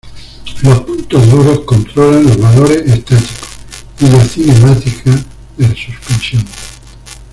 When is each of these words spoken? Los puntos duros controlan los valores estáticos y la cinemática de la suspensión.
Los 0.63 0.79
puntos 0.79 1.29
duros 1.29 1.59
controlan 1.59 2.23
los 2.25 2.35
valores 2.41 2.91
estáticos 2.91 3.37
y 3.99 4.05
la 4.07 4.25
cinemática 4.25 5.11
de 5.59 5.67
la 5.67 5.75
suspensión. 5.75 6.43